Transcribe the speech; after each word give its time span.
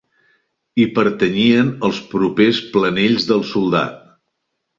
Hi 0.77 0.85
pertanyien 0.95 1.69
els 1.89 1.99
propers 2.15 2.63
Planells 2.73 3.29
del 3.33 3.45
Soldat. 3.53 4.03